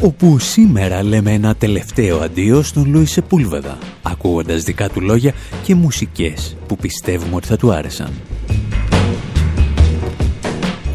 [0.00, 5.32] Όπου σήμερα λέμε ένα τελευταίο αντίο στον Λούι Σεπούλβεδα, ακούγοντας δικά του λόγια
[5.62, 8.10] και μουσικές που πιστεύουμε ότι θα του άρεσαν.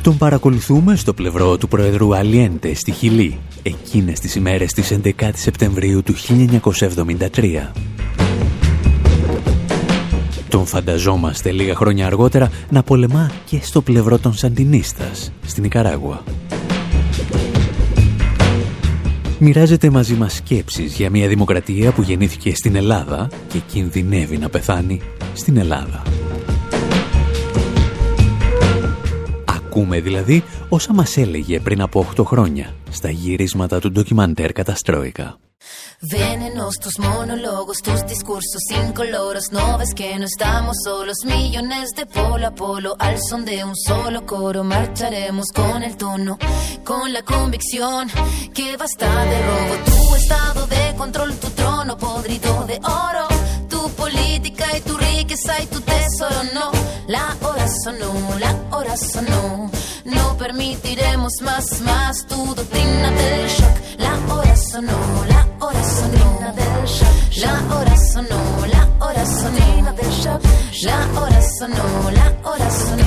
[0.01, 6.03] Τον παρακολουθούμε στο πλευρό του Προεδρού Αλιέντε στη Χιλή, εκείνες τις ημέρες της 11 Σεπτεμβρίου
[6.03, 7.71] του 1973.
[10.49, 16.23] Τον φανταζόμαστε λίγα χρόνια αργότερα να πολεμά και στο πλευρό των Σαντινίστας, στην Ικαράγουα
[19.43, 25.01] μοιράζεται μαζί μας σκέψεις για μια δημοκρατία που γεννήθηκε στην Ελλάδα και κινδυνεύει να πεθάνει
[25.33, 26.01] στην Ελλάδα.
[29.45, 35.37] Ακούμε δηλαδή όσα μας έλεγε πριν από 8 χρόνια στα γυρίσματα του ντοκιμαντέρ Καταστρόικα.
[36.01, 39.51] Venenos tus monólogos, tus discursos incoloros.
[39.51, 42.95] No ves que no estamos solos, millones de polo a polo.
[42.99, 46.37] Al son de un solo coro, marcharemos con el tono,
[46.83, 48.09] con la convicción
[48.53, 49.75] que basta de robo.
[49.85, 53.27] Tu estado de control, tu trono podrido de oro.
[53.69, 56.71] Tu política y tu riqueza y tu tesoro, no.
[57.07, 59.71] La hora sonó, la hora sonó.
[60.05, 63.99] No permitiremos más, más tu doctrina del shock.
[63.99, 65.22] La hora sonó,
[70.83, 73.03] La hora sonó, la hora sonó.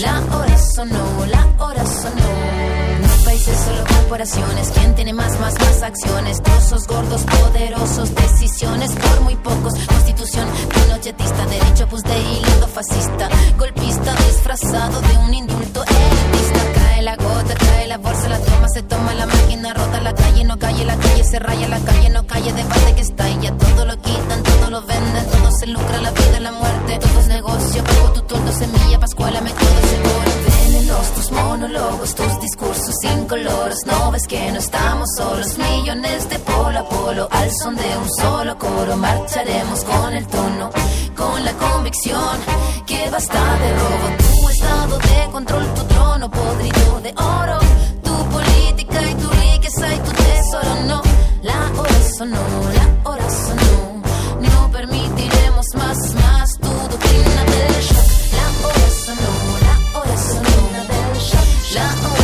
[0.00, 3.24] La hora sonó, la hora sonó.
[3.24, 4.70] Países, solo corporaciones.
[4.74, 6.42] ¿Quién tiene más, más, más acciones?
[6.42, 9.74] Trozos gordos, poderosos, decisiones por muy pocos.
[9.86, 13.28] Constitución pinochetista, derecho pues de hilo fascista.
[13.56, 16.77] Golpista disfrazado de un indulto elitista.
[16.98, 20.42] Cae la gota, cae la bolsa, la toma, se toma la máquina, rota la calle,
[20.42, 23.84] no calle, la calle se raya, la calle no calle, debate que está y todo
[23.84, 27.84] lo quitan, todo lo venden, todo se lucra, la vida, la muerte, todo es negocio,
[27.84, 30.30] pago tu tordo, semilla, pascuala, me todo seguro.
[30.66, 36.38] Venenos, tus monólogos, tus discursos sin colores, no ves que no estamos solos, millones de
[36.40, 40.70] polo a polo, al son de un solo coro, marcharemos con el tono,
[41.16, 42.38] con la convicción
[42.86, 44.27] que basta de robo,
[44.68, 47.58] tu estado de control, tu trono podrido de oro,
[48.02, 51.02] tu política y tu riqueza y tu tesoro, no,
[51.42, 54.02] la hora sonó, la hora sonó,
[54.40, 58.08] no permitiremos más, más tu doctrina del shock,
[58.38, 59.32] la hora sonó,
[59.66, 62.17] la hora sonó, la hora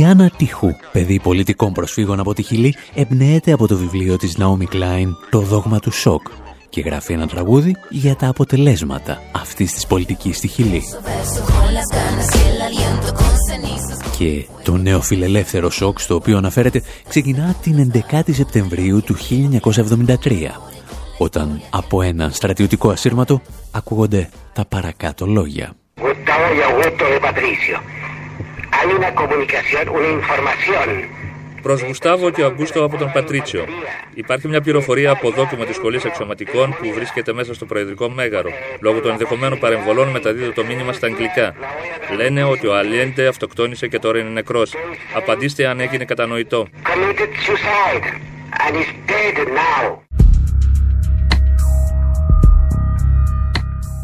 [0.00, 4.66] Η Άννα Τιχού, παιδί πολιτικών προσφύγων από τη Χιλή, εμπνέεται από το βιβλίο της Ναόμι
[4.66, 6.22] Κλάιν «Το δόγμα του σοκ»
[6.68, 10.82] και γράφει ένα τραγούδι για τα αποτελέσματα αυτής της πολιτικής στη Χιλή.
[14.18, 20.14] Και το νέο φιλελεύθερο σοκ στο οποίο αναφέρεται ξεκινά την 11η Σεπτεμβρίου του 1973
[21.18, 25.72] όταν από ένα στρατιωτικό ασύρματο ακούγονται τα παρακάτω λόγια.
[28.82, 30.88] Hay una comunicación, una información.
[31.62, 33.64] Προς Γουστάβο και Αγκούστο από τον Πατρίτσιο.
[34.14, 38.50] Υπάρχει μια πληροφορία από δόκιμο της Σχολής Αξιωματικών που βρίσκεται μέσα στο Προεδρικό Μέγαρο.
[38.80, 41.54] Λόγω των ενδεχομένων παρεμβολών μεταδίδω το μήνυμα στα αγγλικά.
[42.16, 44.74] Λένε ότι ο Αλιέντε αυτοκτόνησε και τώρα είναι νεκρός.
[45.14, 46.68] Απαντήστε αν έγινε κατανοητό.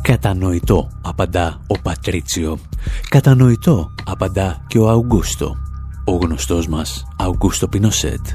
[0.09, 2.59] Κατανοητό, απαντά ο Πατρίτσιο.
[3.09, 5.57] Κατανοητό, απαντά και ο Αουγκούστο.
[6.05, 8.27] Ο γνωστός μας Αουγκούστο Πινοσέτ.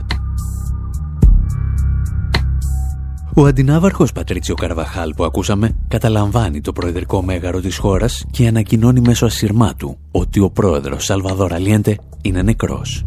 [3.36, 9.26] Ο αντινάβαρχος Πατρίτσιο Καρβαχάλ που ακούσαμε καταλαμβάνει το προεδρικό μέγαρο της χώρας και ανακοινώνει μέσω
[9.26, 13.06] ασυρμάτου ότι ο πρόεδρος Σαλβαδόρ Αλιέντε είναι νεκρός.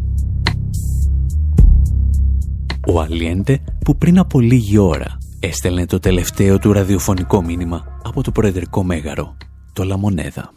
[2.87, 8.31] Ο Αλιέντε που πριν από λίγη ώρα έστελνε το τελευταίο του ραδιοφωνικό μήνυμα από το
[8.31, 9.37] προεδρικό μέγαρο,
[9.73, 10.51] το Λαμονέδα.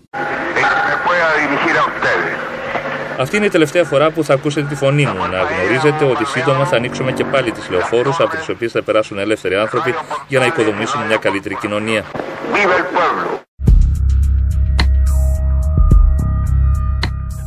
[3.19, 5.19] Αυτή είναι η τελευταία φορά που θα ακούσετε τη φωνή μου.
[5.19, 9.19] Να γνωρίζετε ότι σύντομα θα ανοίξουμε και πάλι τις λεωφόρους από τις οποίες θα περάσουν
[9.19, 9.95] ελεύθεροι άνθρωποι
[10.29, 12.05] για να οικοδομήσουν μια καλύτερη κοινωνία.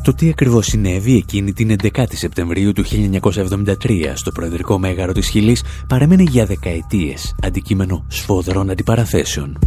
[0.04, 5.64] Το τι ακριβώς συνέβη εκείνη την 11η Σεπτεμβρίου του 1973 στο Προεδρικό Μέγαρο της Χιλής
[5.88, 9.58] παρέμενε για δεκαετίες αντικείμενο σφοδρών αντιπαραθέσεων.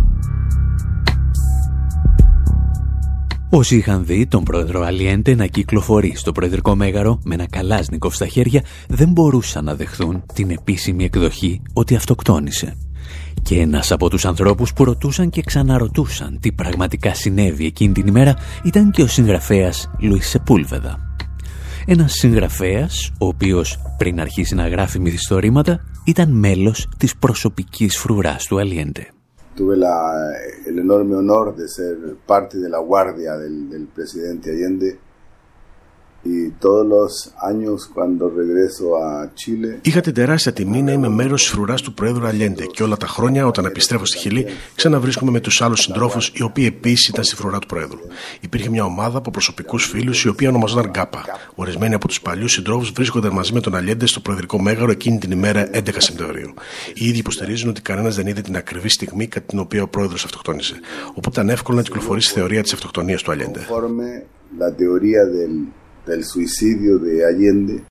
[3.50, 8.26] Όσοι είχαν δει τον πρόεδρο Αλιέντε να κυκλοφορεί στο προεδρικό μέγαρο με ένα καλάσνικο στα
[8.26, 12.76] χέρια δεν μπορούσαν να δεχθούν την επίσημη εκδοχή ότι αυτοκτόνησε.
[13.46, 18.34] Και ένας από τους ανθρώπους που ρωτούσαν και ξαναρωτούσαν τι πραγματικά συνέβη εκείνη την ημέρα
[18.64, 20.98] ήταν και ο συγγραφέας Λουίς Σεπούλβεδα.
[21.86, 28.58] Ένας συγγραφέας, ο οποίος πριν αρχίσει να γράφει μυθιστορήματα, ήταν μέλος της προσωπικής φρουράς του
[28.58, 29.10] Αλιέντε.
[29.58, 29.96] Tuve la,
[30.68, 31.92] el enorme honor de ser
[32.32, 34.88] parte de la guardia del, del presidente Allende
[39.82, 43.06] Είχα την τεράστια τιμή να είμαι μέρος της φρουράς του Πρόεδρου Αλιέντε και όλα τα
[43.06, 47.34] χρόνια όταν επιστρέφω στη Χιλή ξαναβρίσκομαι με τους άλλους συντρόφους οι οποίοι επίσης ήταν στη
[47.36, 47.98] φρουρά του Πρόεδρου.
[48.40, 51.24] Υπήρχε μια ομάδα από προσωπικούς φίλους η οποία ονομαζόταν Γκάπα.
[51.54, 55.30] Ορισμένοι από τους παλιούς συντρόφους βρίσκονταν μαζί με τον Αλιέντε στο Προεδρικό Μέγαρο εκείνη την
[55.30, 56.54] ημέρα 11 Σεπτεμβρίου.
[56.94, 60.24] Οι ίδιοι υποστηρίζουν ότι κανένας δεν είδε την ακριβή στιγμή κατά την οποία ο Πρόεδρος
[60.24, 60.74] αυτοκτόνησε.
[61.08, 63.60] Οπότε ήταν εύκολο να κυκλοφορήσει η θεωρία της αυτοκτονίας του Αλιέντε
[65.24, 65.85] del
[66.22, 67.84] suicidio de Allende.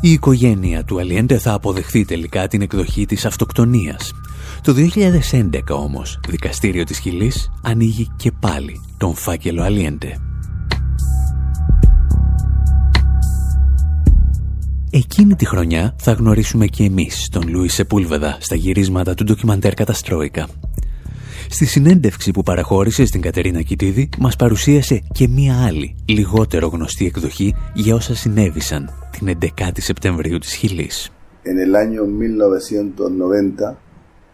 [0.00, 4.12] Η οικογένεια του Αλιέντε θα αποδεχθεί τελικά την εκδοχή της αυτοκτονίας.
[4.62, 10.16] Το 2011 όμως, δικαστήριο της Χιλής ανοίγει και πάλι τον φάκελο Αλιέντε.
[14.90, 20.48] Εκείνη τη χρονιά θα γνωρίσουμε και εμείς τον Λούι Σεπούλβεδα στα γυρίσματα του ντοκιμαντέρ Καταστρόικα.
[21.50, 27.54] Στη συνέντευξη που παραχώρησε στην Κατερίνα Κιτίδη μας παρουσίασε και μία άλλη, λιγότερο γνωστή εκδοχή
[27.74, 31.12] για όσα συνέβησαν την 11η Σεπτεμβρίου της Χιλής.
[31.44, 33.87] En el año 1990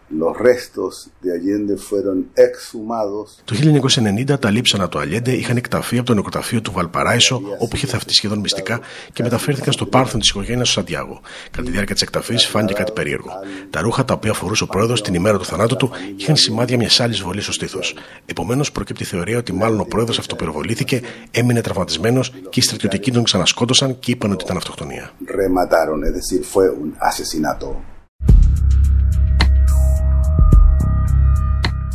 [0.09, 3.41] Los restos de Allende fueron exhumados.
[3.45, 7.87] Το 1990 τα λείψανα του Allende είχαν εκταφεί από το νεκροταφείο του Βαλπαράισο, όπου είχε
[7.87, 8.79] θαυτεί σχεδόν μυστικά
[9.13, 11.21] και μεταφέρθηκαν στο πάρθον της οικογένειας του Σαντιάγο.
[11.51, 13.31] Κατά τη διάρκεια της εκταφής φάνηκε κάτι περίεργο.
[13.69, 16.99] Τα ρούχα τα οποία φορούσε ο πρόεδρος την ημέρα του θανάτου του είχαν σημάδια μιας
[16.99, 17.95] άλλης βολής στο στήθος.
[18.25, 23.23] Επομένως, προκύπτει η θεωρία ότι μάλλον ο πρόεδρος αυτοπυροβολήθηκε, έμεινε τραυματισμένος και οι στρατιωτικοί τον
[23.23, 25.11] ξανασκότωσαν και είπαν ότι ήταν αυτοκτονία.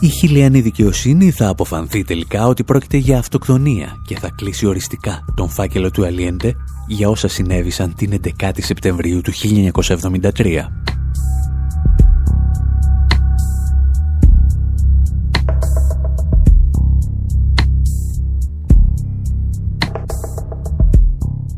[0.03, 5.49] Η χιλιανή δικαιοσύνη θα αποφανθεί τελικά ότι πρόκειται για αυτοκτονία και θα κλείσει οριστικά τον
[5.49, 6.55] φάκελο του Αλιέντε
[6.87, 10.69] για όσα συνέβησαν την 11η Σεπτεμβρίου του 1973.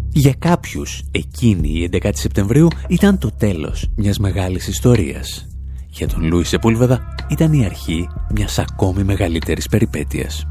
[0.09, 5.47] Για κάποιους, εκείνη η 11η Σεπτεμβρίου ήταν το τέλος μιας μεγάλης ιστορίας
[5.93, 10.47] για τον Λούις Σεπούλβεδα ήταν η αρχή μιας ακόμη μεγαλύτερης περιπέτειας.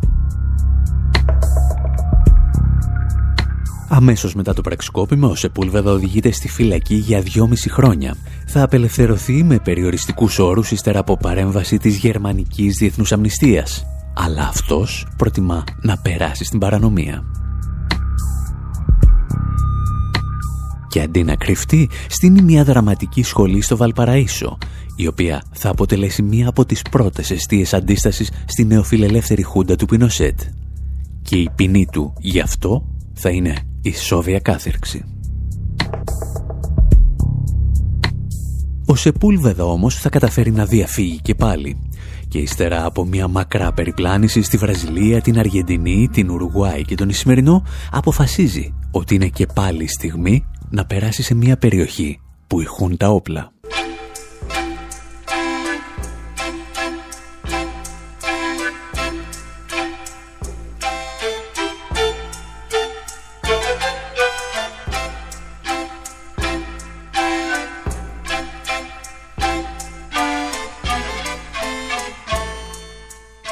[3.89, 8.15] Αμέσως μετά το πραξικόπημα, ο Σεπούλβεδα οδηγείται στη φυλακή για δυόμιση χρόνια.
[8.45, 13.85] Θα απελευθερωθεί με περιοριστικούς όρους ύστερα από παρέμβαση της γερμανικής διεθνούς αμνηστίας.
[14.13, 17.23] Αλλά αυτός προτιμά να περάσει στην παρανομία.
[20.87, 24.57] Και αντί να κρυφτεί, στείνει μια δραματική σχολή στο Βαλπαραΐσο,
[25.01, 30.39] η οποία θα αποτελέσει μία από τις πρώτες αιστείες αντίστασης στη νεοφιλελεύθερη χούντα του Πινοσέτ.
[31.21, 35.05] Και η ποινή του γι' αυτό θα είναι η σόβια κάθερξη.
[38.85, 41.79] Ο Σεπούλβεδα όμως θα καταφέρει να διαφύγει και πάλι
[42.27, 47.63] και ύστερα από μια μακρά περιπλάνηση στη Βραζιλία, την Αργεντινή, την Ουρουγουάη και τον Ισημερινό
[47.91, 53.09] αποφασίζει ότι είναι και πάλι η στιγμή να περάσει σε μια περιοχή που ηχούν τα
[53.09, 53.51] όπλα.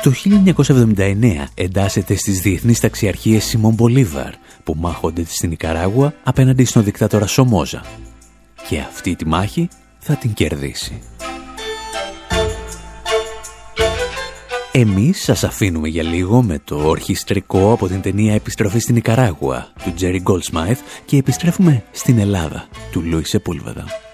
[0.10, 0.16] Το
[0.96, 7.86] 1979 εντάσσεται στις διεθνείς ταξιαρχίες Σιμών Μπολίβαρ που μάχονται στην Ικαράγουα απέναντι στον δικτάτορα Σομόζα.
[8.70, 9.68] Και αυτή τη μάχη
[10.00, 11.02] θα την κερδίσει.
[14.72, 19.94] Εμείς σας αφήνουμε για λίγο με το ορχιστρικό από την ταινία «Επιστροφή στην Ικαράγουα» του
[19.94, 24.09] Τζέρι Γκολσμάιθ και επιστρέφουμε στην Ελλάδα του Λούι Σεπούλβαδα.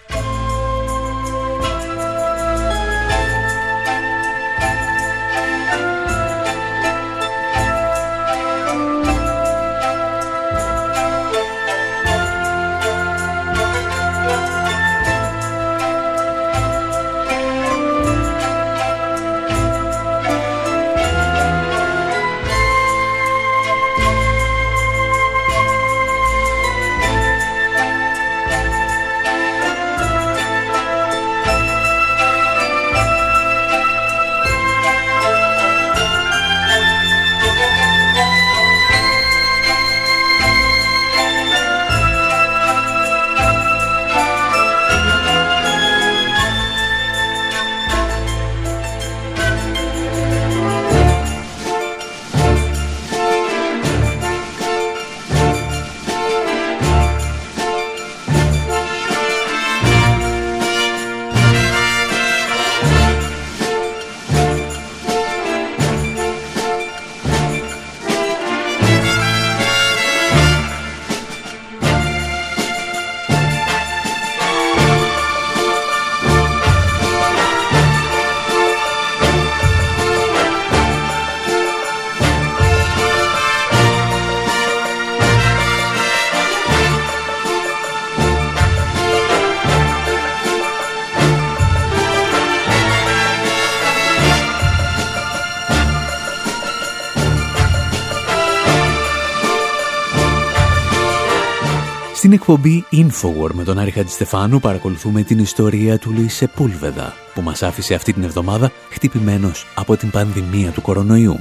[102.48, 107.94] Εκπομπή Infowar με τον Άρη Χατζηστεφάνου παρακολουθούμε την ιστορία του Λουίς Σεπούλβεδα που μας άφησε
[107.94, 111.38] αυτή την εβδομάδα χτυπημένος από την πανδημία του κορονοϊού.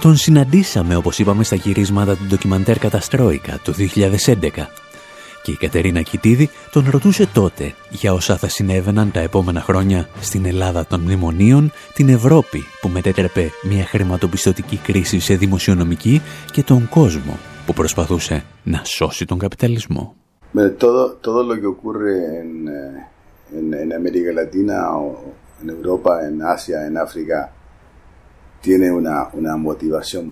[0.00, 4.48] Τον συναντήσαμε όπως είπαμε στα γυρίσματα του ντοκιμαντέρ Καταστρόικα το 2011
[5.42, 10.44] και η Κατερίνα Κιτίδη τον ρωτούσε τότε για όσα θα συνέβαιναν τα επόμενα χρόνια στην
[10.44, 17.38] Ελλάδα των μνημονίων, την Ευρώπη που μετέτρεπε μια χρηματοπιστωτική κρίση σε δημοσιονομική και τον κόσμο
[17.66, 20.14] που προσπαθούσε να σώσει τον καπιταλισμό.
[20.52, 22.50] Με todo, todo lo que ocurre en,
[23.58, 25.04] en, en América Latina o
[25.62, 27.38] en Europa, en Asia, en África,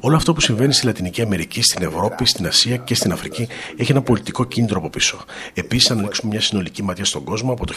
[0.01, 3.91] Όλο αυτό που συμβαίνει στη Λατινική Αμερική, στην Ευρώπη, στην Ασία και στην Αφρική έχει
[3.91, 5.25] ένα πολιτικό κίνητρο από πίσω.
[5.55, 7.75] Επίσης, αν ανοίξουμε μια συνολική ματιά στον κόσμο από το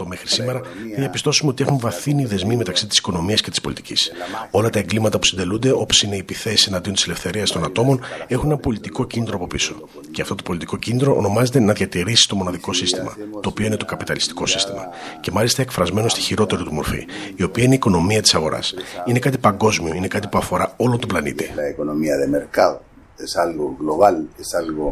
[0.00, 3.60] 1968 μέχρι σήμερα, θα διαπιστώσουμε ότι έχουν βαθύνει οι δεσμοί μεταξύ της οικονομίας και της
[3.60, 4.10] πολιτικής.
[4.50, 8.46] Όλα τα εγκλήματα που συντελούνται, όπως είναι οι επιθέσει εναντίον της ελευθερίας των ατόμων, έχουν
[8.50, 9.74] ένα πολιτικό κίνητρο από πίσω.
[10.10, 13.84] Και αυτό το πολιτικό κίνητρο ονομάζεται να διατηρήσει το μοναδικό σύστημα, το οποίο είναι το
[13.84, 14.88] καπιταλιστικό σύστημα.
[15.20, 17.06] Και μάλιστα εκφρασμένο στη χειρότερη του μορφή,
[17.36, 18.74] η οποία είναι η οικονομία της αγοράς.
[19.06, 21.44] Είναι κάτι παγκόσμιο παγκόσμιο, είναι κάτι που αφορά όλο τον πλανήτη.
[21.44, 22.76] La economía de mercado
[23.24, 24.86] es algo global, es algo,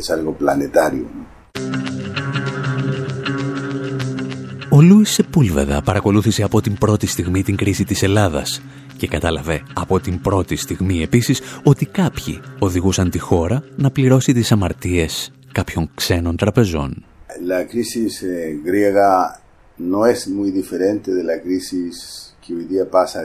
[0.00, 1.06] es algo planetario.
[4.70, 8.62] Ο Λούις Σεπούλβεδα παρακολούθησε από την πρώτη στιγμή την κρίση της Ελλάδας
[8.96, 14.52] και κατάλαβε από την πρώτη στιγμή επίσης ότι κάποιοι οδηγούσαν τη χώρα να πληρώσει τις
[14.52, 17.04] αμαρτίες κάποιων ξένων τραπεζών.
[17.54, 18.14] La crisis
[18.68, 19.10] griega
[19.92, 23.22] no es muy diferente de la crisis que hoy día pasa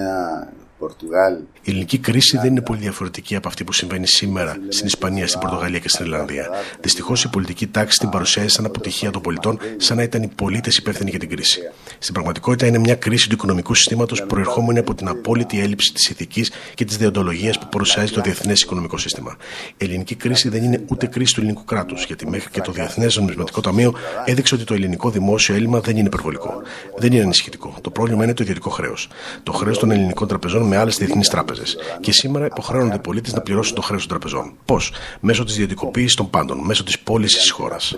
[0.00, 4.86] a España, Η ελληνική κρίση δεν είναι πολύ διαφορετική από αυτή που συμβαίνει σήμερα στην
[4.86, 6.48] Ισπανία, στην Πορτογαλία και στην Ιρλανδία.
[6.80, 10.76] Δυστυχώς η πολιτική τάξη την παρουσιάζει σαν αποτυχία των πολιτών, σαν να ήταν οι πολίτες
[10.76, 11.60] υπεύθυνοι για την κρίση.
[11.98, 16.52] Στην πραγματικότητα είναι μια κρίση του οικονομικού συστήματος προερχόμενη από την απόλυτη έλλειψη της ηθικής
[16.74, 19.36] και της διοντολογίας που παρουσιάζει το διεθνές οικονομικό σύστημα.
[19.76, 23.16] Η ελληνική κρίση δεν είναι ούτε κρίση του ελληνικού κράτους, γιατί μέχρι και το Διεθνές
[23.16, 26.62] Νομισματικό Ταμείο έδειξε ότι το ελληνικό δημόσιο έλλειμμα δεν είναι υπερβολικό.
[26.96, 27.74] Δεν είναι ενισχυτικό.
[27.80, 29.08] Το πρόβλημα είναι το ιδιωτικό χρέος.
[29.42, 31.76] Το χρέος των ελληνικών τραπεζών με άλλες διεθνείς τράπεζες.
[32.00, 34.52] Και σήμερα υποχρέωνται οι πολίτες να πληρώσουν το χρέος των τραπεζών.
[34.64, 37.94] Πώς; Μέσω της ιδιωτικοποίησης των πάντων, μέσω της πώλησης της χώρας.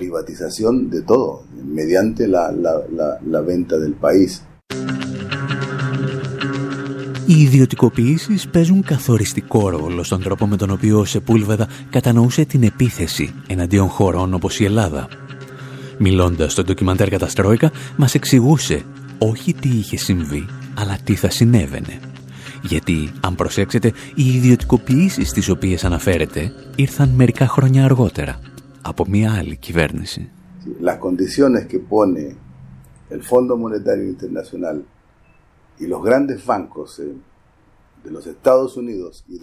[7.27, 13.35] Οι ιδιωτικοποιήσεις παίζουν καθοριστικό ρόλο στον τρόπο με τον οποίο ο Σεπούλβεδα κατανοούσε την επίθεση
[13.47, 15.09] εναντίον χωρών όπως η Ελλάδα.
[15.99, 18.83] Μιλώντας στο ντοκιμαντέρ Καταστρόικα, μας εξηγούσε
[19.19, 22.01] όχι τι είχε συμβεί, αλλά τι θα συνέβαινε.
[22.69, 28.41] Γιατί, αν προσέξετε, οι ιδιωτικοποιήσεις τις οποίες αναφέρεται ήρθαν μερικά χρόνια αργότερα
[28.83, 30.31] από μια άλλη κυβέρνηση.
[30.81, 32.25] Las condiciones que pone
[33.15, 34.77] el Fondo Monetario Internacional
[35.83, 37.01] y los grandes bancos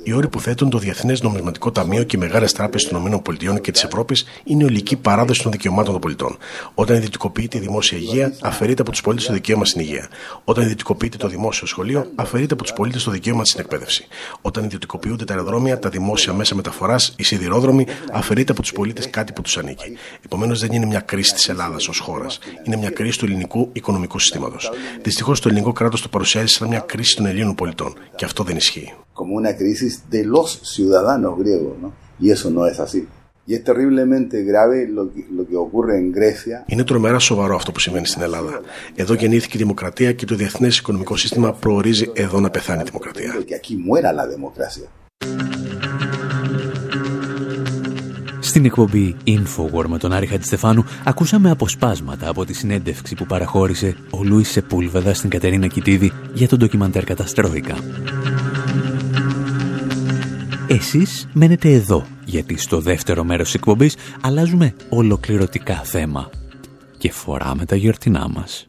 [0.03, 3.72] οι όροι που θέτουν το Διεθνές Νομισματικό Ταμείο και οι μεγάλες τράπεζες των ΗΠΑ και
[3.72, 6.38] της Ευρώπης είναι ολική παράδοση των δικαιωμάτων των πολιτών.
[6.74, 10.08] Όταν ιδιωτικοποιείται η δημόσια υγεία, αφαιρείται από τους πολίτες το δικαίωμα στην υγεία.
[10.43, 14.08] Όταν ιδιωτικοποιείται το δημόσιο σχολείο, αφαιρείται από τους πολίτες το δικαίωμα στην εκπαίδευση.
[14.41, 19.34] Όταν ιδιωτικοποιούνται τα αεροδρόμια, τα δημόσια μέσα μεταφοράς, οι σιδηρόδρομοι, αφαιρείται από τους πολίτες κάτι
[19.34, 19.98] που τους ανήκει.
[20.25, 22.39] Επομένως, δεν είναι μια κρίση της Ελλάδας ως χώρας.
[22.63, 24.72] Είναι μια κρίση του ελληνικού οικονομικού συστήματος.
[25.01, 27.93] Δυστυχώς, το ελληνικό κράτος το παρουσιάζει σαν μια κρίση των Ελλήνων πολιτών.
[28.15, 28.94] Και αυτό δεν ισχύει.
[29.14, 31.90] Como una crisis de los ciudadanos griegos, ¿no?
[32.20, 33.02] Y eso no es así.
[33.46, 36.64] Y es terriblemente grave lo que, lo que ocurre en Grecia.
[36.66, 38.62] Είναι τρομερά σοβαρό αυτό που συμβαίνει στην Ελλάδα.
[38.96, 43.44] Εδώ γεννήθηκε η δημοκρατία και το διεθνές οικονομικό σύστημα προορίζει εδώ να πεθάνει η δημοκρατία.
[43.48, 44.88] Que aquí muera la democracia.
[48.54, 54.24] Στην εκπομπή Infowar με τον Άρη Χατζηστεφάνου ακούσαμε αποσπάσματα από τη συνέντευξη που παραχώρησε ο
[54.24, 57.76] Λούις Σεπούλβεδα στην Κατερίνα Κιτίδη για τον ντοκιμαντέρ Καταστρόικα.
[60.68, 66.30] Εσείς μένετε εδώ, γιατί στο δεύτερο μέρος της εκπομπής αλλάζουμε ολοκληρωτικά θέμα
[66.98, 68.68] και φοράμε τα γιορτινά μας.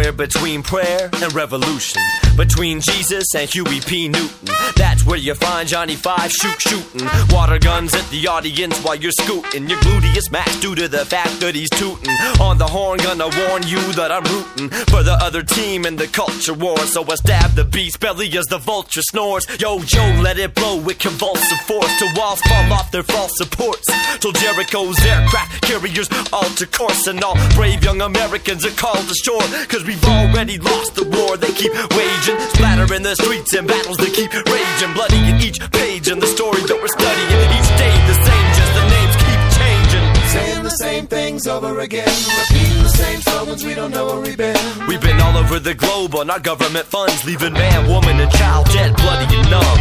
[0.00, 2.00] Somewhere between prayer and revolution.
[2.40, 4.08] Between Jesus and Huey P.
[4.08, 4.48] Newton.
[4.74, 7.06] That's where you find Johnny Five shoot shooting.
[7.28, 9.68] Water guns at the audience while you're scooting.
[9.68, 12.16] Your gluteus max due to the fact that he's tooting.
[12.40, 16.06] On the horn, gonna warn you that I'm rooting for the other team in the
[16.06, 16.78] culture war.
[16.86, 19.46] So I stab the beast belly as the vulture snores.
[19.60, 21.92] Yo, Joe, let it blow with convulsive force.
[21.98, 23.86] Till walls fall off their false supports.
[24.20, 27.06] Till Jericho's aircraft carriers alter course.
[27.06, 29.44] And all brave young Americans are called ashore.
[29.68, 32.29] Cause we've already lost the war they keep waging.
[32.54, 34.92] Splatter in the streets and battles that keep raging.
[34.94, 37.50] Bloody in each page in the story that we're studying.
[37.58, 40.06] Each day the same, just the names keep changing.
[40.30, 42.06] Saying the same things over again.
[42.06, 44.56] Repeating the same slogans, we don't know where we've been.
[44.86, 48.66] We've been all over the globe on our government funds, leaving man, woman, and child
[48.66, 49.80] dead, bloody and numb.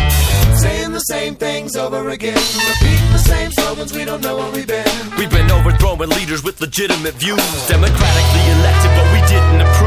[0.58, 2.36] Saying the same things over again.
[2.36, 4.86] Repeating the same slogans, we don't know where we've been.
[5.18, 9.79] We've been overthrowing leaders with legitimate views, democratically elected, but we didn't approve.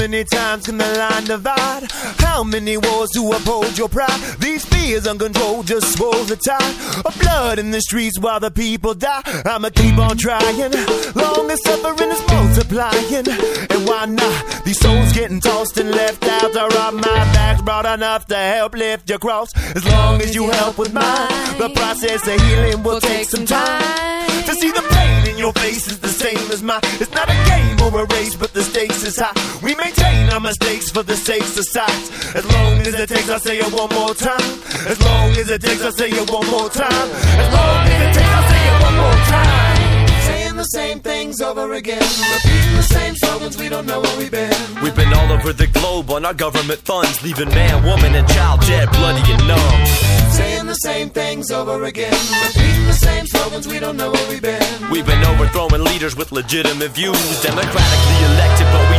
[0.00, 1.92] How many times can the line divide?
[2.20, 4.18] How many wars to uphold your pride?
[4.38, 8.94] These fears uncontrolled just swell the tide of blood in the streets while the people
[8.94, 9.20] die.
[9.44, 10.72] I'ma keep on trying,
[11.14, 13.28] long as suffering is multiplying.
[13.68, 14.64] And why not?
[14.64, 18.74] These souls getting tossed and left out are on my back's broad enough to help
[18.74, 19.54] lift your cross.
[19.76, 21.28] As long as you help with mine,
[21.58, 24.30] the process of healing will take some time.
[24.46, 26.80] To see the pain in your face is the same as mine.
[26.98, 29.36] It's not a game or a race, but the stakes is high.
[29.62, 32.34] We maintain our mistakes for the sake of sight.
[32.34, 34.50] As long as it takes, I'll say it one more time.
[34.86, 37.08] As long as it takes, I'll say it one more time.
[37.44, 40.08] As long as it takes, I'll say it one more time.
[40.28, 42.02] Saying the same things over again.
[42.02, 44.54] Repeating the same slogans, we don't know where we've been.
[44.82, 48.60] We've been all over the globe on our government funds, leaving man, woman, and child
[48.62, 49.86] dead, bloody and numb.
[50.30, 52.14] Saying the same things over again.
[52.46, 54.90] Repeating the same slogans, we don't know where we've been.
[54.90, 58.89] We've been overthrowing leaders with legitimate views, democratically elected, but we didn't approve.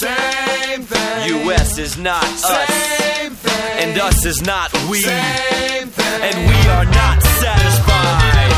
[0.00, 1.46] Same thing.
[1.46, 2.66] US is not us.
[2.66, 3.78] Thing.
[3.78, 5.04] And us is not we.
[5.06, 8.50] And we are not satisfied.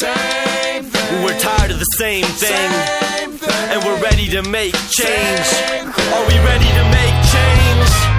[0.00, 1.24] Same thing.
[1.24, 2.70] We're tired of the same thing.
[2.70, 3.70] Same thing.
[3.70, 5.46] And we're ready to make change.
[6.14, 8.13] Are we ready to make change?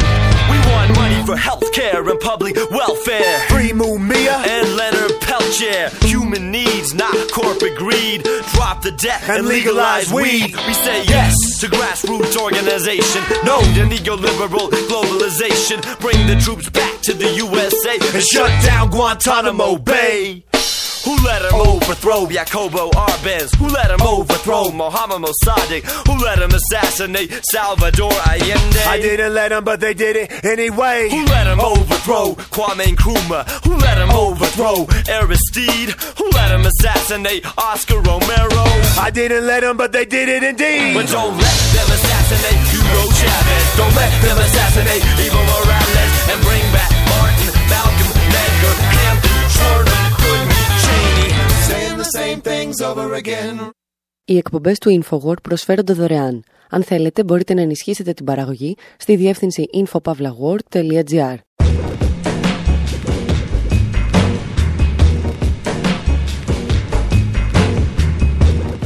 [1.25, 3.39] We want money for healthcare and public welfare.
[3.47, 5.89] Free Mumia and Leonard Peltier.
[6.01, 8.23] Human needs, not corporate greed.
[8.53, 10.55] Drop the debt and, and legalize weed.
[10.67, 13.21] We say yes to grassroots organization.
[13.43, 15.81] No to neoliberal globalization.
[15.99, 20.43] Bring the troops back to the USA and shut down Guantanamo Bay.
[21.05, 23.55] Who let him overthrow Jacobo Arbenz?
[23.57, 25.83] Who let him overthrow Mohammed Mossadegh?
[26.07, 28.81] Who let him assassinate Salvador Allende?
[28.89, 31.07] I didn't let him, but they did it anyway.
[31.09, 33.45] Who let him overthrow Kwame Nkrumah?
[33.65, 35.93] Who let him overthrow Aristide?
[36.17, 38.65] Who let him assassinate Oscar Romero?
[38.97, 40.95] I didn't let him, but they did it indeed.
[40.95, 43.65] But don't let them assassinate Hugo Chavez.
[43.77, 47.94] Don't let them assassinate Evo Morales and bring back Martin, Malcolm,
[54.25, 56.43] Οι εκπομπές του InfoWord προσφέρονται δωρεάν.
[56.69, 61.35] Αν θέλετε, μπορείτε να ενισχύσετε την παραγωγή στη διεύθυνση infopavlagor.gr.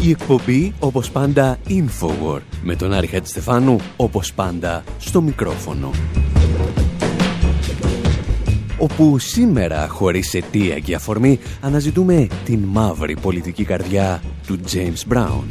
[0.01, 5.91] Η εκπομπή, όπως πάντα, InfoWord, με τον Άρη Χατζηστεφάνου, όπως πάντα, στο μικρόφωνο
[8.79, 15.43] όπου σήμερα, χωρίς αιτία και αφορμή, αναζητούμε την μαύρη πολιτική καρδιά του James Brown.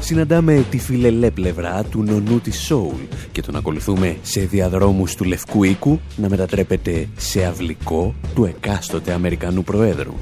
[0.00, 5.64] Συναντάμε τη φιλελέ πλευρά του νονού της Soul και τον ακολουθούμε σε διαδρόμους του Λευκού
[5.64, 10.14] Οίκου να μετατρέπεται σε αυλικό του εκάστοτε Αμερικανού Προέδρου.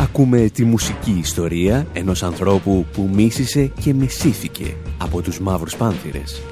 [0.00, 6.42] Ακούμε τη μουσική ιστορία ενός ανθρώπου που μίσησε και μισήθηκε από τους μαύρους πάνθυρες.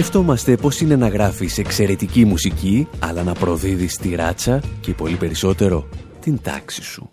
[0.00, 5.88] Σκεφτόμαστε πώς είναι να γράφεις εξαιρετική μουσική, αλλά να προδίδεις τη ράτσα και πολύ περισσότερο
[6.20, 7.10] την τάξη σου.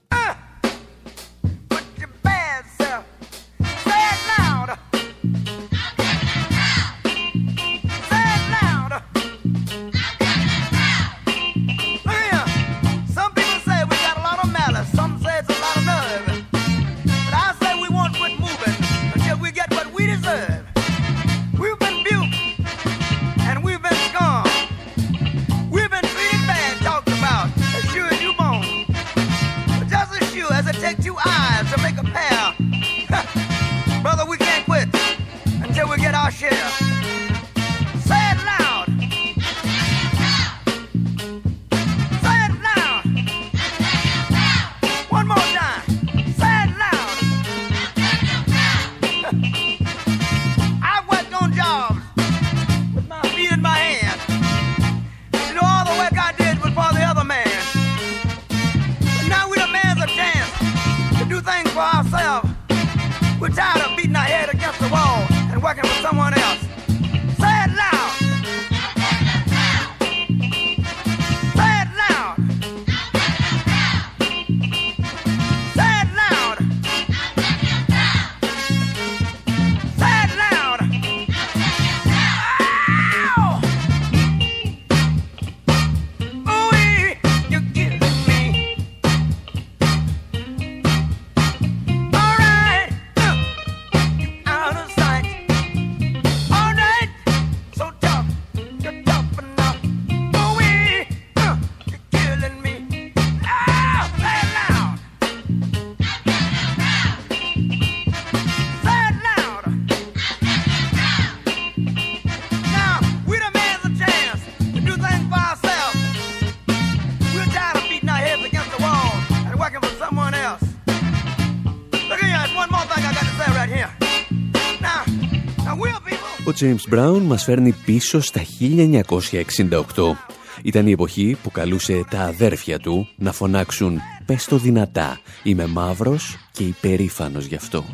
[126.60, 130.16] James Brown μας φέρνει πίσω στα 1968.
[130.64, 136.38] Ήταν η εποχή που καλούσε τα αδέρφια του να φωνάξουν «Πες το δυνατά, είμαι μαύρος
[136.52, 137.86] και υπερήφανος γι' αυτό».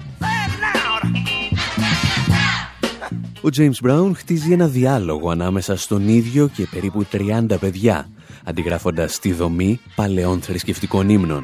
[3.42, 8.10] Ο James Brown χτίζει ένα διάλογο ανάμεσα στον ίδιο και περίπου 30 παιδιά,
[8.44, 11.44] αντιγράφοντας τη δομή παλαιών θρησκευτικών ύμνων.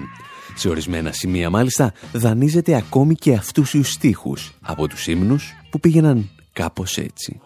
[0.55, 6.29] Σε ορισμένα σημεία μάλιστα δανείζεται ακόμη και αυτούς τους στίχους από τους ύμνους που πήγαιναν
[6.61, 7.41] κάπως έτσι.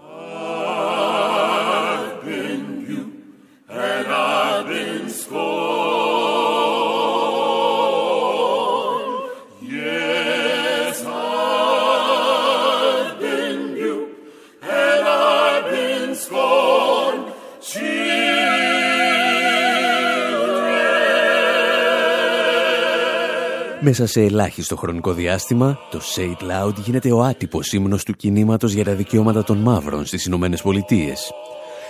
[23.86, 28.74] Μέσα σε ελάχιστο χρονικό διάστημα, το Say It Loud γίνεται ο άτυπος ύμνος του κινήματος
[28.74, 31.32] για τα δικαιώματα των μαύρων στις Ηνωμένες Πολιτείες.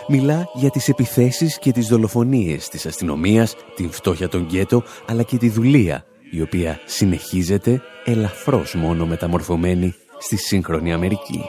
[0.08, 5.38] Μιλά για τις επιθέσεις και τις δολοφονίες της αστυνομίας, την φτώχεια των γκέτο, αλλά και
[5.38, 11.42] τη δουλεία, η οποία συνεχίζεται ελαφρώς μόνο μεταμορφωμένη στη σύγχρονη Αμερική.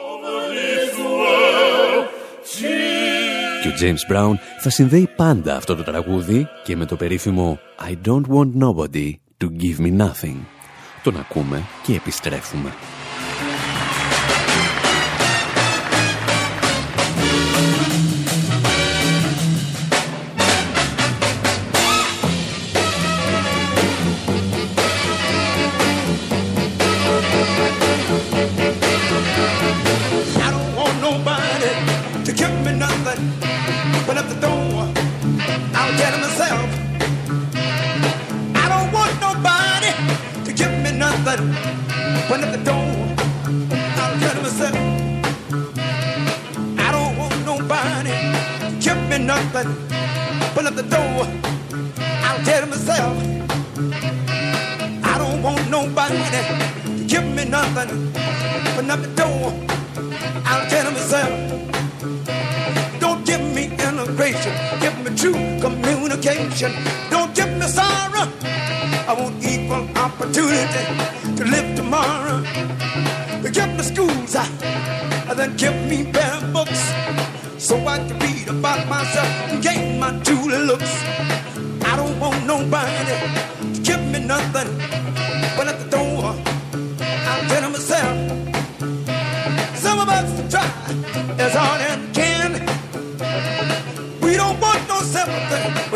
[3.61, 8.07] Και ο James Brown θα συνδέει πάντα αυτό το τραγούδι και με το περίφημο «I
[8.07, 10.37] don't want nobody to give me nothing».
[11.03, 12.73] Τον ακούμε και επιστρέφουμε.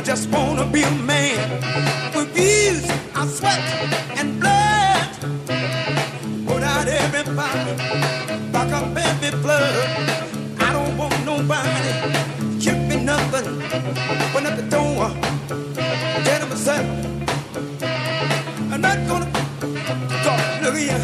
[0.09, 1.37] just wanna be a man
[2.15, 3.59] with years I sweat
[4.17, 5.09] and blood.
[6.47, 7.73] Put out everybody,
[8.51, 9.85] back up every blood.
[10.59, 11.91] I don't want nobody
[12.59, 13.61] give me nothing.
[14.23, 15.11] Open up the door,
[16.25, 16.87] get myself.
[18.73, 19.29] I'm not gonna
[20.25, 20.41] talk.
[20.63, 21.03] Look here,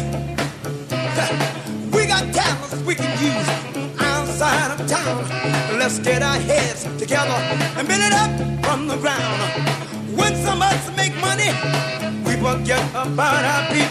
[1.94, 3.48] we got talents we can use
[4.00, 5.22] outside of town.
[5.78, 7.38] Let's get our heads together
[7.78, 8.55] and build it up.
[13.14, 13.85] para ti.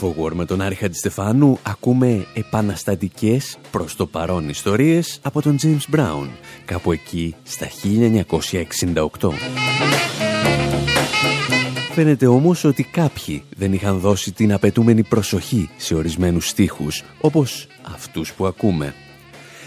[0.00, 5.96] Εκπομπή Infowar με τον Άρη Χατζηστεφάνου ακούμε επαναστατικές προς το παρόν ιστορίες από τον James
[5.96, 6.28] Brown,
[6.64, 7.68] κάπου εκεί στα
[9.20, 9.32] 1968.
[11.92, 18.32] Φαίνεται όμως ότι κάποιοι δεν είχαν δώσει την απαιτούμενη προσοχή σε ορισμένους στίχους, όπως αυτούς
[18.32, 18.94] που ακούμε.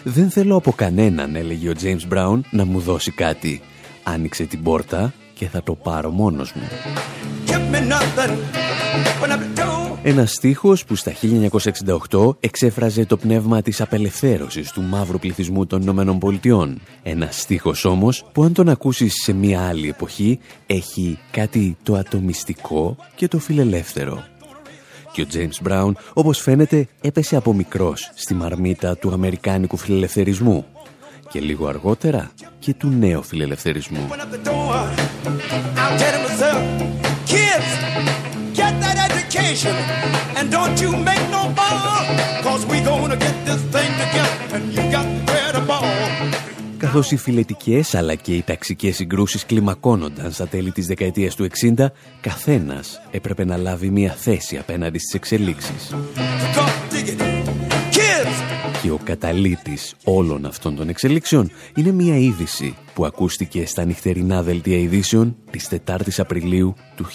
[0.04, 3.62] «Δεν θέλω από κανέναν», έλεγε ο James Brown, «να μου δώσει κάτι.
[4.04, 6.68] Άνοιξε την πόρτα και θα το πάρω μόνος μου».
[10.06, 11.14] Ένας στίχος που στα
[12.10, 16.82] 1968 εξέφραζε το πνεύμα της απελευθέρωσης του μαύρου πληθυσμού των Ηνωμένων Πολιτειών.
[17.04, 22.96] Ένας στίχος όμως που αν τον ακούσεις σε μια άλλη εποχή έχει κάτι το ατομιστικό
[23.16, 24.24] και το φιλελεύθερο.
[25.12, 30.66] Και ο James Brown, όπως φαίνεται, έπεσε από μικρός στη μαρμίτα του αμερικάνικου φιλελευθερισμού
[31.30, 34.08] και λίγο αργότερα και του νέου φιλελευθερισμού.
[38.56, 39.76] Get that education
[40.38, 42.06] and don't you make no ball.
[42.46, 45.86] Cause we gonna get this thing together and you got to wear the ball.
[46.78, 51.92] Καθώς οι φιλετικές αλλά και οι ταξικές συγκρούσεις κλιμακώνονταν στα τέλη της δεκαετίας του 60,
[52.22, 55.94] καθένας έπρεπε να λάβει μια θέση απέναντι στις εξελίξεις.
[58.84, 64.78] Και ο καταλήτης όλων αυτών των εξελίξεων είναι μια είδηση που ακούστηκε στα νυχτερινά δελτία
[64.78, 67.06] ειδήσεων της 4ης Απριλίου του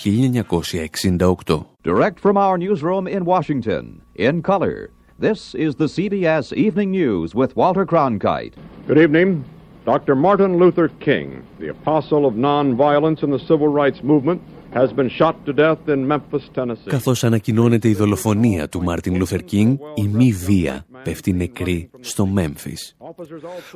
[1.46, 1.64] 1968.
[1.84, 7.50] Direct from our newsroom in Washington, in color, this is the CBS Evening News with
[7.54, 8.54] Walter Cronkite.
[8.86, 9.57] Good evening.
[9.92, 10.14] Dr.
[10.26, 11.26] Martin Luther King,
[11.62, 14.38] the apostle of nonviolence in the civil rights movement,
[14.80, 16.88] has been shot to death in Memphis, Tennessee.
[16.88, 22.96] Καθώς ανακοινώνεται η δολοφονία του Μάρτιν Λούθερ Κίνγκ, η μη βία πέφτει νεκρή στο Μέμφις.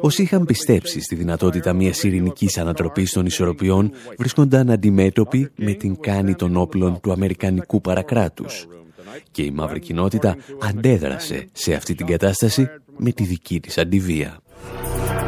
[0.00, 6.34] Όσοι είχαν πιστέψει στη δυνατότητα μιας ειρηνικής ανατροπής των ισορροπιών βρίσκονταν αντιμέτωποι με την κάνη
[6.34, 8.66] των όπλων του Αμερικανικού παρακράτους.
[9.30, 10.36] Και η μαύρη κοινότητα
[10.68, 14.40] αντέδρασε σε αυτή την κατάσταση με τη δική της αντιβία.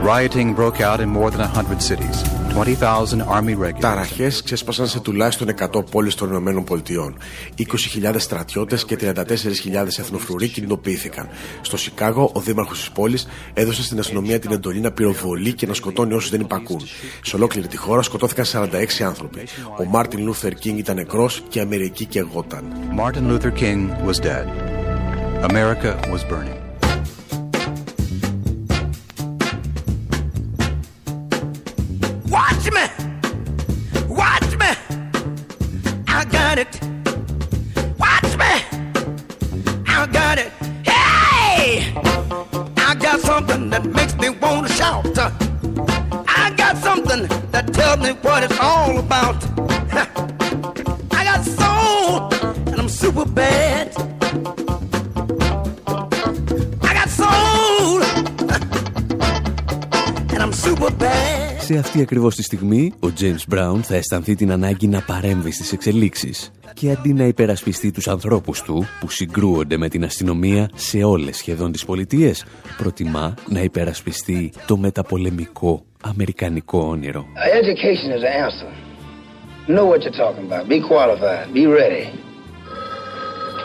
[0.04, 2.22] Rioting broke out in more than 100 cities.
[2.54, 3.80] 20,000 army regulars.
[3.80, 7.16] Ταραχές ξέσπασαν σε τουλάχιστον 100 πόλεις των Ηνωμένων Πολιτειών.
[7.58, 11.28] 20.000 στρατιώτες και 34.000 εθνοφρουροί κινητοποιήθηκαν.
[11.60, 15.74] Στο Σικάγο, ο δήμαρχος της πόλης έδωσε στην αστυνομία την εντολή να πυροβολεί και να
[15.74, 16.80] σκοτώνει όσους δεν υπακούν.
[17.22, 19.40] Σε ολόκληρη τη χώρα σκοτώθηκαν 46 άνθρωποι.
[19.78, 22.64] Ο Μάρτιν Λούθερ Κίνγκ ήταν νεκρός και η Αμερική καιγόταν.
[22.98, 24.46] Martin Luther King was dead.
[25.50, 26.63] America was burning.
[36.54, 36.80] Got it!
[37.98, 38.52] Watch me!
[39.88, 40.52] I got it!
[40.84, 41.92] Hey!
[42.76, 45.18] I got something that makes me want to shout.
[46.28, 49.36] I got something that tells me what it's all about.
[51.12, 52.32] I got soul,
[52.68, 53.92] and I'm super bad.
[56.82, 58.02] I got soul,
[60.32, 61.43] and I'm super bad.
[61.64, 65.72] Σε αυτή ακριβώς τη στιγμή, ο James Brown θα αισθανθεί την ανάγκη να παρέμβει στις
[65.72, 71.36] εξελίξεις και αντί να υπερασπιστεί τους ανθρώπους του που συγκρούονται με την αστυνομία σε όλες
[71.36, 72.44] σχεδόν τις πολιτείες,
[72.76, 77.26] προτιμά να υπερασπιστεί το μεταπολεμικό αμερικανικό όνειρο.
[77.62, 78.70] Education is the answer.
[79.74, 80.68] Know what you're talking about.
[80.68, 81.52] Be qualified.
[81.54, 82.33] Be ready.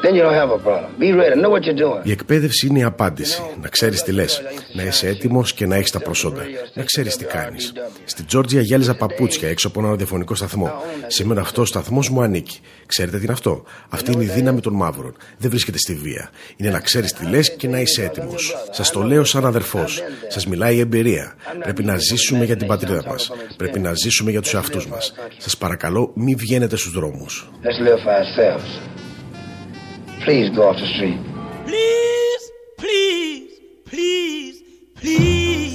[0.03, 0.89] Then you don't have a problem.
[0.99, 1.35] Be ready.
[1.41, 2.01] Know what you're doing.
[2.03, 3.41] Η εκπαίδευση είναι η απάντηση.
[3.61, 4.41] Να ξέρεις τι λες.
[4.73, 6.43] Να είσαι έτοιμος και να έχεις τα προσόντα.
[6.73, 7.73] Να ξέρεις τι κάνεις.
[8.03, 10.71] Στην Τζόρτζια γυάλιζα παπούτσια έξω από ένα ραδιοφωνικό σταθμό.
[11.07, 12.59] Σήμερα αυτός ο σταθμός μου ανήκει.
[12.85, 15.15] Ξέρετε τι είναι αυτό; Αυτή είναι η δύναμη των μαύρων.
[15.37, 16.29] Δεν βρίσκεται στη βία.
[16.55, 18.55] Είναι να ξέρεις τι λες και να είσαι έτοιμος.
[18.71, 20.01] Σας το λέω σαν αδερφός.
[20.27, 21.35] Σας μιλάει η εμπειρία.
[21.63, 23.31] Πρέπει να ζήσουμε για την πατρίδα μας.
[23.57, 25.13] Πρέπει να ζήσουμε για τους εαυτούς μας.
[25.37, 27.49] Σας παρακαλώ μην βγαίνετε στους δρόμους.
[30.21, 31.17] Please go off the street.
[31.65, 34.63] Please, please, please,
[34.95, 35.68] please.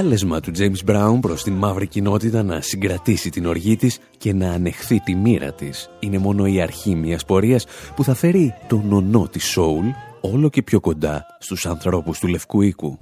[0.00, 4.50] Κάλεσμα του James Brown προς την μαύρη κοινότητα να συγκρατήσει την οργή της και να
[4.50, 9.28] ανεχθεί τη μοίρα της είναι μόνο η αρχή μιας πορείας που θα φέρει τον νονό
[9.28, 12.98] της Soul όλο και πιο κοντά στους ανθρώπους του Λευκού Οίκου.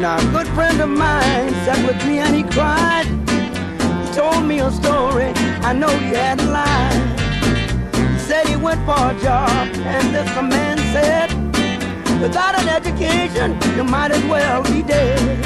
[0.00, 3.06] Now, a good friend of mine sat with me and he cried.
[4.02, 5.43] He told me a story.
[5.64, 6.92] I know he had a lie.
[8.12, 11.32] He said he went for a job, and this man said,
[12.20, 15.40] without an education, you might as well be dead.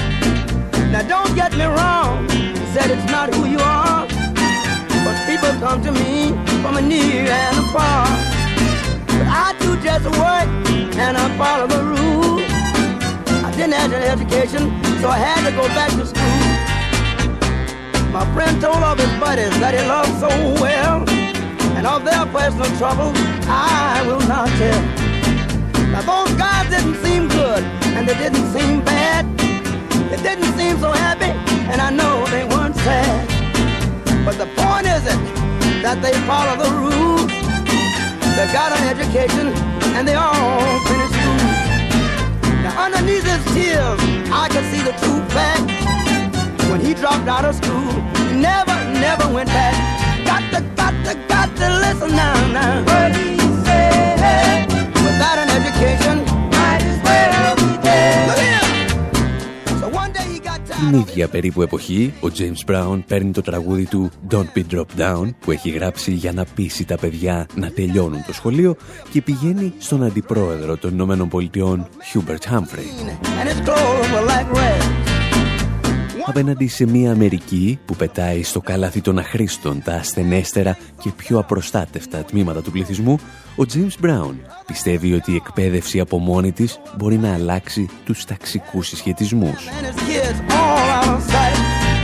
[0.90, 4.08] Now don't get me wrong, he said it's not who you are,
[5.04, 8.06] but people come to me from a near and a far.
[9.06, 10.50] But I do just work
[10.98, 12.42] and I follow the rules.
[13.46, 14.62] I didn't have an education,
[15.00, 16.47] so I had to go back to school.
[18.18, 20.26] My friend told all his buddies that he loved so
[20.58, 21.06] well,
[21.78, 23.14] and of their personal troubles
[23.46, 24.82] I will not tell.
[25.94, 27.62] Now those guys didn't seem good,
[27.94, 29.22] and they didn't seem bad.
[30.10, 31.30] They didn't seem so happy,
[31.70, 33.22] and I know they weren't sad.
[34.26, 35.22] But the point isn't
[35.86, 37.30] that they follow the rules.
[38.34, 39.54] They got an education,
[39.94, 41.38] and they all finished school.
[42.66, 44.00] Now underneath his tears,
[44.34, 45.87] I could see the true fact.
[46.70, 48.76] When he dropped out of school, he never,
[49.06, 49.74] never went back.
[50.30, 52.84] Got to, got to, got to listen now, now.
[52.88, 54.68] What he said.
[55.06, 56.16] Without an education,
[56.56, 58.28] might as well be dead.
[58.28, 59.78] Look here.
[59.80, 63.42] So one day he got tired Την ίδια περίπου εποχή, ο James Brown παίρνει το
[63.42, 67.70] τραγούδι του Don't Be Dropped Down που έχει γράψει για να πείσει τα παιδιά να
[67.70, 68.76] τελειώνουν το σχολείο
[69.10, 72.88] και πηγαίνει στον αντιπρόεδρο των Ηνωμένων Πολιτειών, Hubert Humphrey.
[76.38, 82.18] Απέναντι σε μια Αμερική που πετάει στο καλάθι των αχρήστων τα ασθενέστερα και πιο απροστάτευτα
[82.24, 83.18] τμήματα του πληθυσμού,
[83.56, 84.34] ο James Brown
[84.66, 89.68] πιστεύει ότι η εκπαίδευση από μόνη της μπορεί να αλλάξει τους ταξικούς συσχετισμούς.
[89.68, 91.56] And his kids all out of sight.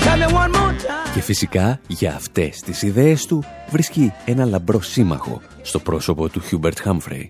[0.05, 1.15] Tell me one more time.
[1.15, 6.89] Και φυσικά για αυτές τις ιδέες του βρίσκει ένα λαμπρό σύμμαχο στο πρόσωπο του Hubert
[6.89, 7.25] Humphrey.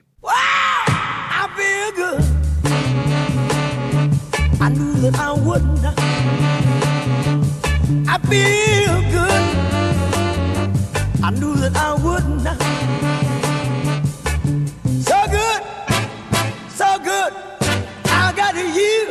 [1.39, 2.23] I feel good.
[4.61, 6.04] I knew that I wouldn't.
[8.15, 9.45] I feel good.
[11.21, 12.47] I knew that I wouldn't.
[15.03, 15.63] So good,
[16.71, 17.33] so good.
[18.07, 19.11] I got you.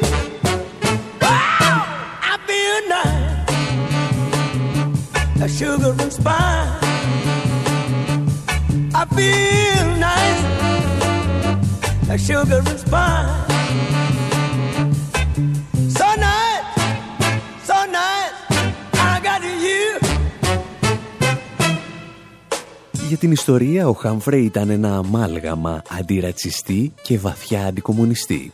[1.22, 1.84] Wow,
[2.32, 3.44] I feel nice.
[5.42, 6.84] A sugar and spice.
[8.96, 10.44] I feel nice
[12.08, 13.44] like sugar and spice.
[23.14, 28.52] Για την ιστορία, ο Χάμφρεϊ ήταν ένα αμάλγαμα αντιρατσιστή και βαθιά αντικομουνιστή.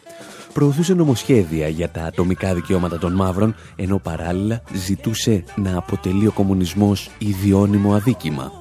[0.54, 7.10] Προωθούσε νομοσχέδια για τα ατομικά δικαιώματα των μαύρων, ενώ παράλληλα ζητούσε να αποτελεί ο κομμουνισμός
[7.18, 8.52] ιδιώνυμο αδίκημα.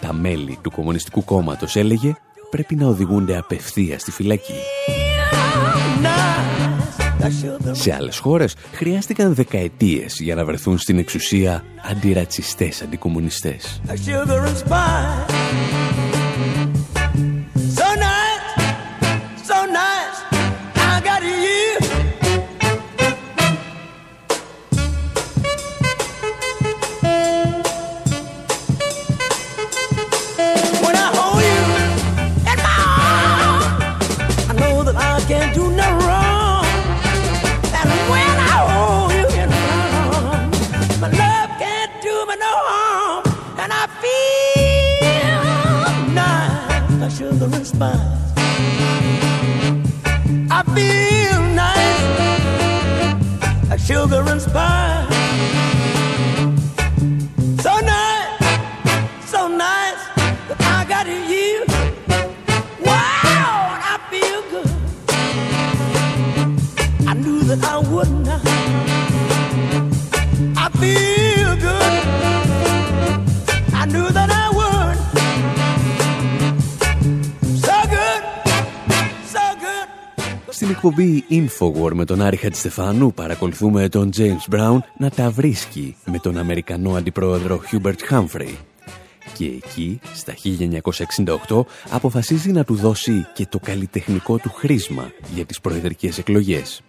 [0.00, 2.14] Τα μέλη του Κομμουνιστικού Κόμματος έλεγε
[2.50, 4.54] πρέπει να οδηγούνται απευθεία στη φυλακή.
[7.70, 13.80] Σε άλλες χώρες χρειάστηκαν δεκαετίες για να βρεθούν στην εξουσία αντιρατσιστές αντικομουνιστές.
[82.00, 87.60] Με τον Άρη Χατζηστεφάνου παρακολουθούμε τον James Brown να τα βρίσκει με τον Αμερικανό Αντιπρόεδρο
[87.70, 88.54] Hubert Humphrey.
[89.36, 90.34] Και εκεί, στα
[91.48, 96.82] 1968, αποφασίζει να του δώσει και το καλλιτεχνικό του χρήσμα για τις προεδρικές εκλογές.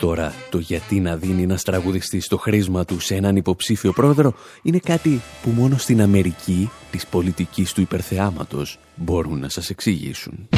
[0.00, 4.78] Τώρα, το γιατί να δίνει ένας τραγουδιστής το χρήσμα του σε έναν υποψήφιο πρόεδρο είναι
[4.78, 10.48] κάτι που μόνο στην Αμερική της πολιτικής του υπερθεάματος μπορούν να σας εξηγήσουν.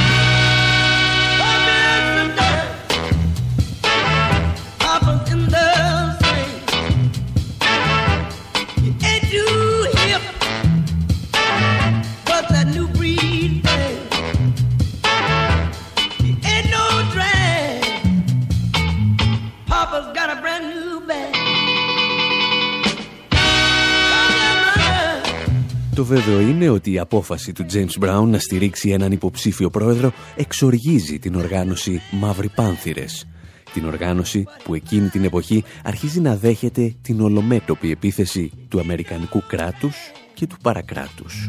[25.95, 31.19] Το βέβαιο είναι ότι η απόφαση του James Brown να στηρίξει έναν υποψήφιο πρόεδρο εξοργίζει
[31.19, 33.27] την οργάνωση Μαύροι Πάνθυρες.
[33.73, 39.95] Την οργάνωση που εκείνη την εποχή αρχίζει να δέχεται την ολομέτωπη επίθεση του Αμερικανικού κράτους
[40.33, 41.47] και του παρακράτους.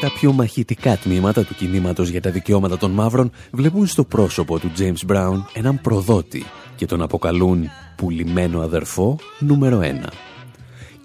[0.00, 4.72] Τα πιο μαχητικά τμήματα του κινήματος για τα δικαιώματα των μαύρων βλέπουν στο πρόσωπο του
[4.78, 6.44] James Brown έναν προδότη
[6.76, 7.64] και τον αποκαλούν
[7.96, 10.12] πουλημένο αδερφό νούμερο ένα.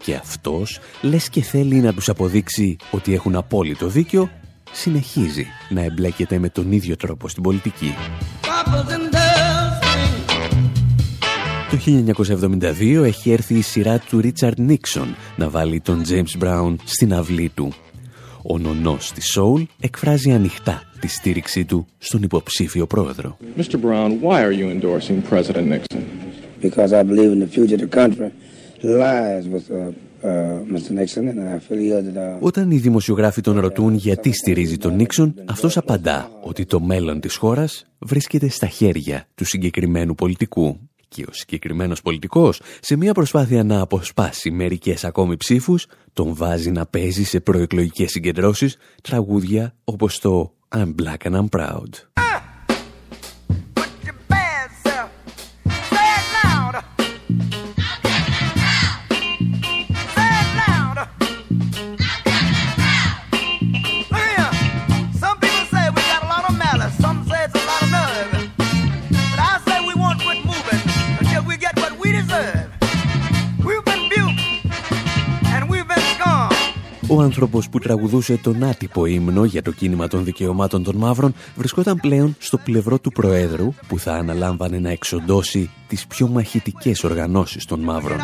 [0.04, 4.30] Και αυτός, λες και θέλει να τους αποδείξει ότι έχουν απόλυτο δίκιο,
[4.72, 7.94] συνεχίζει να εμπλέκεται με τον ίδιο τρόπο στην πολιτική.
[11.70, 11.78] Το
[12.80, 17.52] 1972 έχει έρθει η σειρά του Ρίτσαρντ Νίξον να βάλει τον James Brown στην αυλή
[17.56, 17.74] του.
[18.44, 23.38] Ο νονός της Soul εκφράζει ανοιχτά τη στήριξή του στον υποψήφιο πρόεδρο.
[23.58, 23.62] Mr.
[23.62, 26.04] Brown, why are you endorsing President Nixon?
[26.62, 28.32] Because I believe in the future of the country
[28.84, 29.92] lies with uh,
[30.24, 30.62] uh,
[32.16, 37.20] uh, Όταν οι δημοσιογράφοι τον ρωτούν γιατί στηρίζει τον Νίξον, αυτός απαντά ότι το μέλλον
[37.20, 40.90] της χώρας βρίσκεται στα χέρια του συγκεκριμένου πολιτικού.
[41.08, 46.86] Και ο συγκεκριμένος πολιτικός, σε μια προσπάθεια να αποσπάσει μερικές ακόμη ψήφους, τον βάζει να
[46.86, 51.90] παίζει σε προεκλογικές συγκεντρώσεις τραγούδια όπως το I'm black and I'm proud.
[77.14, 81.98] Ο άνθρωπος που τραγουδούσε τον άτυπο ύμνο για το κίνημα των δικαιωμάτων των μαύρων βρισκόταν
[81.98, 87.80] πλέον στο πλευρό του Προέδρου που θα αναλάμβανε να εξοντώσει τις πιο μαχητικές οργανώσεις των
[87.80, 88.18] μαύρων.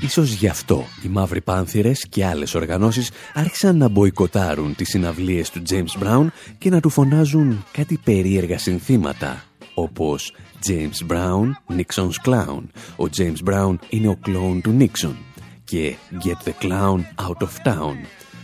[0.00, 5.62] Ίσως γι' αυτό οι Μαύροι Πάνθυρες και άλλες οργανώσεις άρχισαν να μποϊκοτάρουν τις συναυλίες του
[5.70, 6.26] James Brown
[6.58, 9.44] και να του φωνάζουν κάτι περίεργα συνθήματα,
[9.74, 10.34] όπως
[10.68, 12.62] James Brown, Nixon's Clown.
[12.96, 15.14] Ο James Brown είναι ο κλόουν του Nixon
[15.66, 17.96] και Get the Clown Out of Town.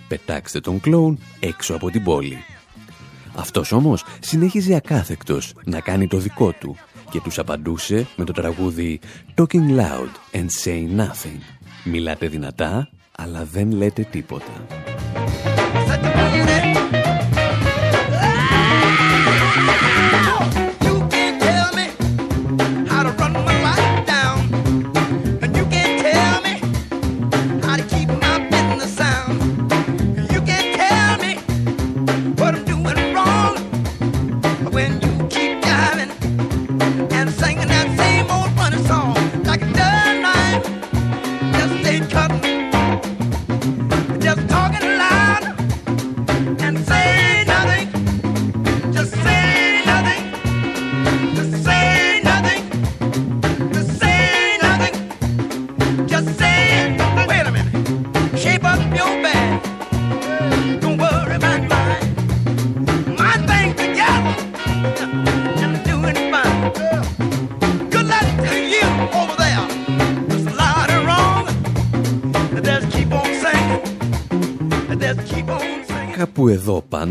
[0.09, 2.45] Πετάξτε τον κλόουν έξω από την πόλη.
[3.35, 6.77] Αυτός όμως συνέχιζε ακάθεκτος να κάνει το δικό του
[7.11, 9.01] και τους απαντούσε με το τραγούδι
[9.35, 11.41] Talking loud and say nothing.
[11.85, 14.67] Μιλάτε δυνατά, αλλά δεν λέτε τίποτα.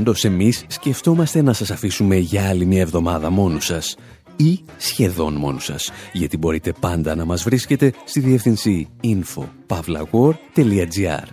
[0.04, 3.96] Πάντως εμείς σκεφτόμαστε να σας αφήσουμε για άλλη μια εβδομάδα μόνους σας
[4.36, 11.24] ή σχεδόν μόνους σας, γιατί μπορείτε πάντα να μας βρίσκετε στη διεύθυνση info.pavlawar.gr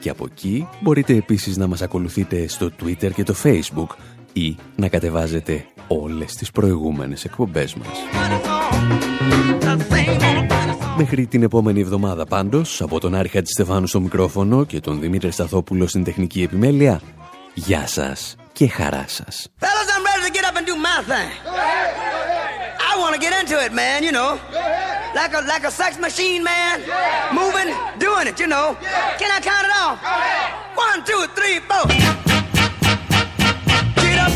[0.00, 3.88] και από εκεί μπορείτε επίσης να μας ακολουθείτε στο Twitter και το Facebook
[4.32, 7.88] ή να κατεβάζετε όλες τις προηγούμενες εκπομπές μας.
[10.96, 15.86] Μέχρι την επόμενη εβδομάδα πάντως, από τον Άρη Χατζηστεφάνου στο μικρόφωνο και τον Δημήτρη Σταθόπουλο
[15.86, 17.00] στην τεχνική επιμέλεια,
[17.55, 19.47] γεια σας και χαρά σας.
[19.59, 21.31] Fellas, I'm ready to get up and do my thing.
[22.89, 24.31] I want to get into it, man, you know.
[25.19, 26.75] Like a, like a sex machine, man.
[27.39, 27.69] Moving,
[28.05, 28.67] doing it, you know.
[29.19, 29.97] Can I count it off?
[30.85, 31.85] One, two, three, four.
[34.03, 34.33] Get up,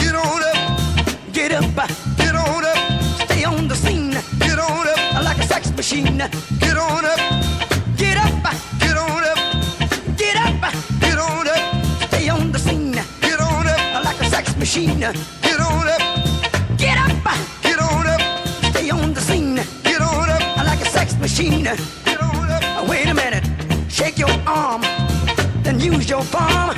[0.00, 0.58] get on up,
[1.38, 1.78] get up,
[2.20, 2.80] get on up.
[3.24, 4.16] Stay on the scene,
[4.46, 5.24] get on up.
[5.28, 6.16] Like a sex machine,
[6.64, 7.75] get on up, get up,
[14.67, 14.99] machine.
[14.99, 16.01] Get on up,
[16.77, 18.21] get up, get on up,
[18.73, 19.55] stay on the scene.
[19.83, 21.63] Get on up, I like a sex machine.
[21.63, 23.45] Get on up, wait a minute,
[23.89, 24.81] shake your arm,
[25.63, 26.75] then use your palm.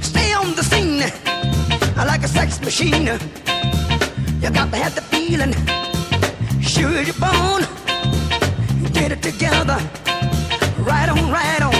[0.00, 1.02] Stay on the scene,
[1.96, 3.18] I like a sex machine.
[4.40, 5.52] You got to have the feeling,
[6.62, 7.64] sure you're born.
[8.92, 9.78] Get it together,
[10.78, 11.79] right on, right on.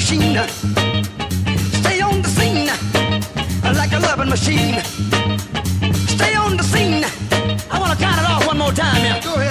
[0.00, 0.48] machine.
[1.82, 2.70] Stay on the scene
[3.76, 4.82] like a loving machine.
[6.08, 7.04] Stay on the scene.
[7.70, 9.20] I want to count it off one more time now.
[9.20, 9.49] Go ahead.